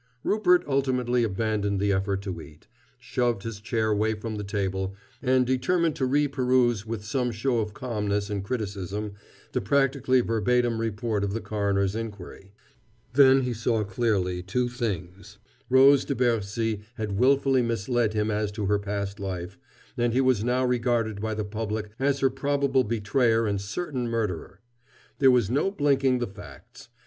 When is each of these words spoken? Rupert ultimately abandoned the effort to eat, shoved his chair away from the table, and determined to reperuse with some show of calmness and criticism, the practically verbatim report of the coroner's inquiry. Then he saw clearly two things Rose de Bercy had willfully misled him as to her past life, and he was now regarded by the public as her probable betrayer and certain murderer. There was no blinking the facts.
Rupert 0.23 0.63
ultimately 0.67 1.23
abandoned 1.23 1.79
the 1.79 1.93
effort 1.93 2.23
to 2.23 2.41
eat, 2.41 2.65
shoved 2.97 3.43
his 3.43 3.59
chair 3.61 3.89
away 3.89 4.15
from 4.15 4.33
the 4.33 4.43
table, 4.43 4.95
and 5.21 5.45
determined 5.45 5.95
to 5.97 6.07
reperuse 6.07 6.87
with 6.87 7.05
some 7.05 7.29
show 7.31 7.59
of 7.59 7.75
calmness 7.75 8.27
and 8.27 8.43
criticism, 8.43 9.13
the 9.51 9.61
practically 9.61 10.19
verbatim 10.21 10.79
report 10.81 11.23
of 11.23 11.33
the 11.33 11.39
coroner's 11.39 11.95
inquiry. 11.95 12.51
Then 13.13 13.43
he 13.43 13.53
saw 13.53 13.83
clearly 13.83 14.41
two 14.41 14.69
things 14.69 15.37
Rose 15.69 16.03
de 16.03 16.15
Bercy 16.15 16.81
had 16.95 17.19
willfully 17.19 17.61
misled 17.61 18.15
him 18.15 18.31
as 18.31 18.51
to 18.53 18.65
her 18.65 18.79
past 18.79 19.19
life, 19.19 19.59
and 19.97 20.13
he 20.13 20.21
was 20.21 20.43
now 20.43 20.65
regarded 20.65 21.21
by 21.21 21.35
the 21.35 21.45
public 21.45 21.91
as 21.99 22.21
her 22.21 22.31
probable 22.31 22.83
betrayer 22.83 23.45
and 23.45 23.61
certain 23.61 24.07
murderer. 24.07 24.61
There 25.19 25.29
was 25.29 25.51
no 25.51 25.69
blinking 25.69 26.17
the 26.17 26.25
facts. 26.25 26.89